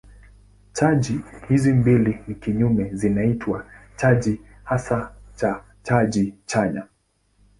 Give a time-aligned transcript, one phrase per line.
[0.73, 3.65] Chaji hizi mbili ni kinyume zinaitwa
[3.95, 6.87] chaji hasi na chaji chanya.